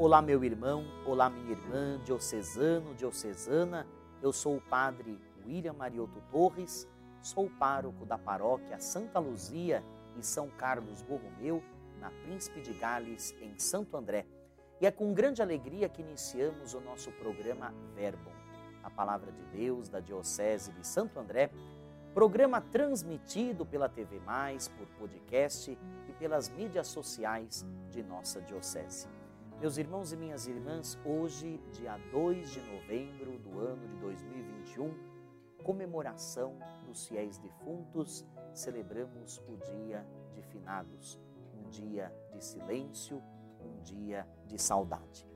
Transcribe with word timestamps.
Olá, 0.00 0.22
meu 0.22 0.42
irmão, 0.42 0.86
olá, 1.04 1.28
minha 1.28 1.50
irmã, 1.50 2.00
diocesano, 2.02 2.94
diocesana. 2.94 3.86
Eu 4.22 4.32
sou 4.32 4.56
o 4.56 4.60
padre 4.62 5.20
William 5.46 5.74
Marioto 5.74 6.22
Torres, 6.32 6.88
sou 7.20 7.50
pároco 7.50 8.06
da 8.06 8.16
paróquia 8.16 8.80
Santa 8.80 9.18
Luzia 9.18 9.84
e 10.18 10.24
São 10.24 10.48
Carlos 10.48 11.02
Borromeu, 11.02 11.62
na 12.00 12.10
Príncipe 12.10 12.62
de 12.62 12.72
Gales, 12.72 13.34
em 13.42 13.58
Santo 13.58 13.94
André. 13.94 14.24
E 14.80 14.86
é 14.86 14.90
com 14.90 15.12
grande 15.12 15.42
alegria 15.42 15.86
que 15.86 16.00
iniciamos 16.00 16.72
o 16.72 16.80
nosso 16.80 17.12
programa 17.12 17.74
Verbo, 17.94 18.30
a 18.82 18.88
palavra 18.88 19.30
de 19.30 19.42
Deus 19.54 19.90
da 19.90 20.00
Diocese 20.00 20.72
de 20.72 20.86
Santo 20.86 21.20
André, 21.20 21.50
programa 22.14 22.62
transmitido 22.62 23.66
pela 23.66 23.86
TV 23.86 24.18
Mais, 24.20 24.66
por 24.66 24.86
podcast 24.98 25.78
e 26.08 26.12
pelas 26.14 26.48
mídias 26.48 26.86
sociais 26.86 27.66
de 27.90 28.02
nossa 28.02 28.40
Diocese. 28.40 29.19
Meus 29.60 29.76
irmãos 29.76 30.10
e 30.10 30.16
minhas 30.16 30.46
irmãs, 30.46 30.98
hoje, 31.04 31.60
dia 31.72 31.98
2 32.10 32.50
de 32.50 32.60
novembro 32.62 33.38
do 33.40 33.58
ano 33.58 33.86
de 33.86 33.96
2021, 33.98 34.90
comemoração 35.62 36.56
dos 36.86 37.06
fiéis 37.06 37.36
defuntos, 37.36 38.24
celebramos 38.54 39.36
o 39.46 39.58
dia 39.58 40.02
de 40.32 40.40
finados, 40.40 41.20
um 41.54 41.68
dia 41.68 42.10
de 42.32 42.42
silêncio, 42.42 43.22
um 43.60 43.82
dia 43.82 44.26
de 44.46 44.58
saudade. 44.58 45.28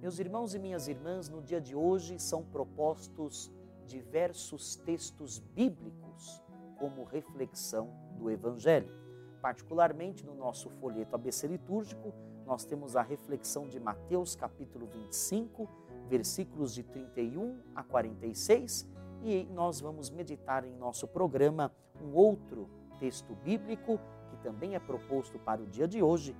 Meus 0.00 0.18
irmãos 0.18 0.56
e 0.56 0.58
minhas 0.58 0.88
irmãs, 0.88 1.28
no 1.28 1.40
dia 1.40 1.60
de 1.60 1.76
hoje 1.76 2.18
são 2.18 2.44
propostos 2.44 3.48
diversos 3.86 4.74
textos 4.74 5.38
bíblicos 5.38 6.42
como 6.80 7.04
reflexão 7.04 7.92
do 8.18 8.28
Evangelho. 8.28 8.92
Particularmente 9.40 10.26
no 10.26 10.34
nosso 10.34 10.68
folheto 10.68 11.14
ABC 11.14 11.46
litúrgico, 11.46 12.12
nós 12.48 12.64
temos 12.64 12.96
a 12.96 13.02
reflexão 13.02 13.68
de 13.68 13.78
Mateus 13.78 14.34
capítulo 14.34 14.86
25, 14.86 15.68
versículos 16.08 16.72
de 16.72 16.82
31 16.82 17.60
a 17.74 17.82
46, 17.82 18.88
e 19.22 19.46
nós 19.52 19.82
vamos 19.82 20.08
meditar 20.08 20.64
em 20.64 20.74
nosso 20.74 21.06
programa 21.06 21.70
um 22.02 22.14
outro 22.14 22.66
texto 22.98 23.34
bíblico 23.44 24.00
que 24.30 24.38
também 24.38 24.74
é 24.74 24.78
proposto 24.78 25.38
para 25.38 25.60
o 25.60 25.66
dia 25.66 25.86
de 25.86 26.02
hoje, 26.02 26.34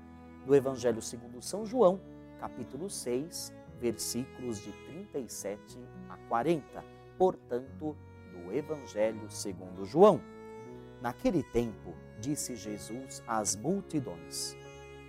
do 0.46 0.56
Evangelho 0.56 1.02
segundo 1.02 1.42
São 1.42 1.66
João, 1.66 2.00
capítulo 2.40 2.88
6, 2.88 3.52
versículos 3.78 4.60
de 4.60 4.72
37 4.72 5.78
a 6.08 6.16
40. 6.26 6.82
Portanto, 7.18 7.94
do 8.32 8.50
Evangelho 8.50 9.30
segundo 9.30 9.84
João. 9.84 10.22
Naquele 11.02 11.42
tempo, 11.42 11.94
disse 12.18 12.56
Jesus 12.56 13.22
às 13.26 13.54
multidões: 13.54 14.56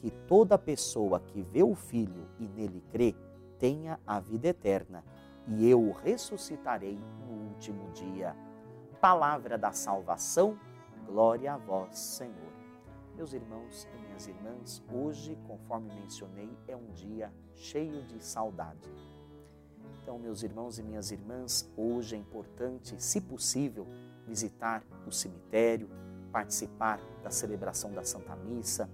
que 0.00 0.10
toda 0.10 0.58
pessoa 0.58 1.20
que 1.20 1.42
vê 1.42 1.62
o 1.62 1.74
Filho 1.74 2.26
e 2.38 2.48
nele 2.48 2.82
crê 2.90 3.14
tenha 3.58 4.00
a 4.06 4.18
vida 4.18 4.48
eterna, 4.48 5.04
e 5.46 5.68
eu 5.68 5.80
o 5.80 5.92
ressuscitarei 5.92 6.98
no 7.26 7.50
último 7.50 7.90
dia. 7.92 8.34
Palavra 9.00 9.58
da 9.58 9.72
salvação, 9.72 10.58
glória 11.06 11.52
a 11.52 11.58
vós, 11.58 11.98
Senhor. 11.98 12.50
Meus 13.14 13.34
irmãos 13.34 13.86
e 13.94 14.06
minhas 14.06 14.26
irmãs, 14.26 14.82
hoje, 14.90 15.36
conforme 15.46 15.92
mencionei, 15.94 16.50
é 16.66 16.74
um 16.74 16.90
dia 16.92 17.30
cheio 17.54 18.02
de 18.04 18.24
saudade. 18.24 18.90
Então, 20.02 20.18
meus 20.18 20.42
irmãos 20.42 20.78
e 20.78 20.82
minhas 20.82 21.10
irmãs, 21.10 21.70
hoje 21.76 22.16
é 22.16 22.18
importante, 22.18 22.94
se 23.02 23.20
possível, 23.20 23.86
visitar 24.26 24.82
o 25.06 25.12
cemitério, 25.12 25.90
participar 26.32 26.98
da 27.22 27.30
celebração 27.30 27.92
da 27.92 28.02
Santa 28.02 28.34
Missa, 28.36 28.88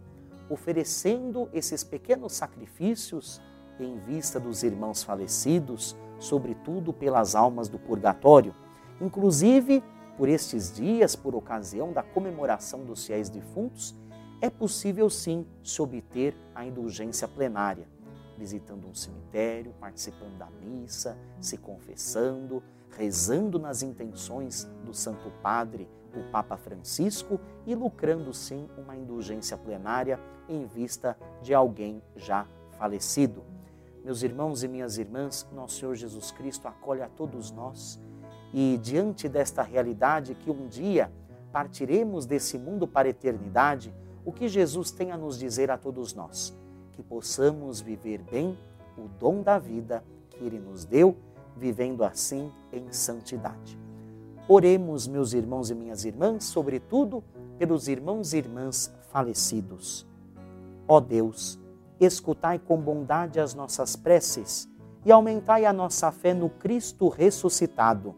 oferecendo 0.48 1.48
esses 1.52 1.82
pequenos 1.82 2.32
sacrifícios 2.32 3.40
em 3.78 3.98
vista 3.98 4.40
dos 4.40 4.62
irmãos 4.62 5.02
falecidos, 5.02 5.96
sobretudo 6.18 6.92
pelas 6.92 7.34
almas 7.34 7.68
do 7.68 7.78
purgatório. 7.78 8.54
Inclusive, 9.00 9.82
por 10.16 10.28
estes 10.28 10.74
dias, 10.74 11.14
por 11.14 11.34
ocasião 11.34 11.92
da 11.92 12.02
comemoração 12.02 12.84
dos 12.84 13.04
fiéis 13.04 13.28
defuntos, 13.28 13.94
é 14.40 14.48
possível 14.48 15.10
sim 15.10 15.46
se 15.62 15.80
obter 15.82 16.34
a 16.54 16.64
indulgência 16.64 17.26
plenária, 17.28 17.88
visitando 18.38 18.86
um 18.86 18.94
cemitério, 18.94 19.74
participando 19.80 20.38
da 20.38 20.48
missa, 20.62 21.18
se 21.40 21.56
confessando, 21.56 22.62
rezando 22.96 23.58
nas 23.58 23.82
intenções 23.82 24.68
do 24.84 24.94
Santo 24.94 25.30
Padre 25.42 25.88
o 26.14 26.30
Papa 26.30 26.56
Francisco 26.56 27.38
e 27.66 27.74
lucrando 27.74 28.32
sim 28.32 28.68
uma 28.78 28.96
indulgência 28.96 29.56
plenária 29.56 30.18
em 30.48 30.64
vista 30.64 31.16
de 31.42 31.52
alguém 31.52 32.02
já 32.16 32.46
falecido. 32.78 33.44
Meus 34.02 34.22
irmãos 34.22 34.62
e 34.62 34.68
minhas 34.68 34.98
irmãs, 34.98 35.46
nosso 35.52 35.80
Senhor 35.80 35.94
Jesus 35.94 36.30
Cristo 36.30 36.68
acolhe 36.68 37.02
a 37.02 37.08
todos 37.08 37.50
nós 37.50 38.00
e 38.54 38.78
diante 38.82 39.28
desta 39.28 39.62
realidade 39.62 40.34
que 40.34 40.50
um 40.50 40.66
dia 40.66 41.12
partiremos 41.52 42.24
desse 42.24 42.58
mundo 42.58 42.86
para 42.86 43.08
a 43.08 43.10
eternidade, 43.10 43.94
o 44.24 44.32
que 44.32 44.48
Jesus 44.48 44.90
tem 44.90 45.10
a 45.10 45.16
nos 45.16 45.38
dizer 45.38 45.70
a 45.70 45.76
todos 45.76 46.14
nós? 46.14 46.56
Que 46.92 47.02
possamos 47.02 47.80
viver 47.80 48.22
bem 48.22 48.58
o 48.96 49.08
dom 49.18 49.42
da 49.42 49.58
vida 49.58 50.02
que 50.30 50.44
Ele 50.44 50.58
nos 50.58 50.84
deu, 50.84 51.16
vivendo 51.56 52.04
assim 52.04 52.52
em 52.72 52.92
santidade. 52.92 53.78
Oremos, 54.48 55.08
meus 55.08 55.32
irmãos 55.32 55.70
e 55.70 55.74
minhas 55.74 56.04
irmãs, 56.04 56.44
sobretudo 56.44 57.24
pelos 57.58 57.88
irmãos 57.88 58.32
e 58.32 58.38
irmãs 58.38 58.94
falecidos. 59.10 60.06
Ó 60.86 61.00
Deus, 61.00 61.58
escutai 61.98 62.58
com 62.58 62.76
bondade 62.80 63.40
as 63.40 63.54
nossas 63.54 63.96
preces 63.96 64.68
e 65.04 65.10
aumentai 65.10 65.64
a 65.64 65.72
nossa 65.72 66.12
fé 66.12 66.34
no 66.34 66.48
Cristo 66.48 67.08
ressuscitado, 67.08 68.14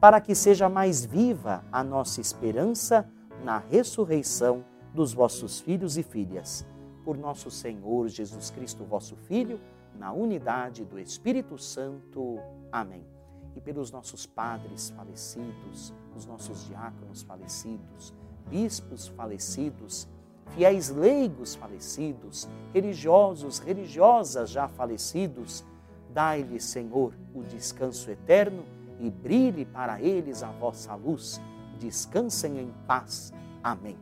para 0.00 0.20
que 0.20 0.34
seja 0.34 0.68
mais 0.68 1.04
viva 1.04 1.64
a 1.70 1.84
nossa 1.84 2.20
esperança 2.20 3.08
na 3.44 3.58
ressurreição 3.58 4.64
dos 4.92 5.12
vossos 5.12 5.60
filhos 5.60 5.96
e 5.96 6.02
filhas. 6.02 6.66
Por 7.04 7.16
nosso 7.16 7.50
Senhor 7.50 8.08
Jesus 8.08 8.50
Cristo, 8.50 8.84
vosso 8.84 9.16
Filho, 9.16 9.60
na 9.98 10.12
unidade 10.12 10.84
do 10.84 10.98
Espírito 10.98 11.58
Santo. 11.58 12.38
Amém 12.70 13.12
e 13.56 13.60
pelos 13.60 13.90
nossos 13.90 14.26
padres 14.26 14.90
falecidos, 14.90 15.92
os 16.16 16.26
nossos 16.26 16.66
diáconos 16.66 17.22
falecidos, 17.22 18.12
bispos 18.48 19.08
falecidos, 19.08 20.08
fiéis 20.54 20.90
leigos 20.90 21.54
falecidos, 21.54 22.48
religiosos, 22.72 23.58
religiosas 23.58 24.50
já 24.50 24.68
falecidos, 24.68 25.64
dai-lhe, 26.10 26.60
Senhor, 26.60 27.14
o 27.34 27.42
descanso 27.42 28.10
eterno 28.10 28.64
e 29.00 29.10
brilhe 29.10 29.64
para 29.64 30.00
eles 30.00 30.42
a 30.42 30.50
vossa 30.50 30.94
luz. 30.94 31.40
Descansem 31.78 32.58
em 32.58 32.72
paz. 32.86 33.32
Amém. 33.62 33.96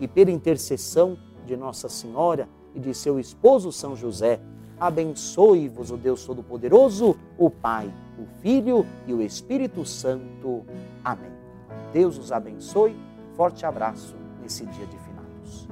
E 0.00 0.06
pela 0.06 0.30
intercessão 0.30 1.18
de 1.44 1.56
Nossa 1.56 1.88
Senhora 1.88 2.48
e 2.74 2.80
de 2.80 2.94
seu 2.94 3.18
esposo 3.18 3.72
São 3.72 3.96
José, 3.96 4.40
abençoe-vos 4.78 5.90
o 5.90 5.96
Deus 5.96 6.24
Todo-Poderoso, 6.24 7.16
o 7.38 7.50
Pai 7.50 7.92
o 8.18 8.26
Filho 8.40 8.86
e 9.06 9.12
o 9.12 9.22
Espírito 9.22 9.84
Santo. 9.84 10.64
Amém. 11.04 11.32
Deus 11.92 12.18
os 12.18 12.32
abençoe. 12.32 12.96
Forte 13.34 13.66
abraço 13.66 14.16
nesse 14.40 14.64
dia 14.66 14.86
de 14.86 14.96
finados. 14.98 15.68